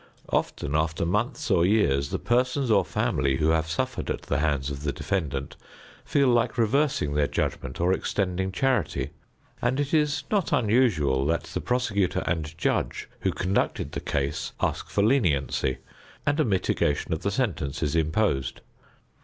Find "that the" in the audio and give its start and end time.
11.27-11.61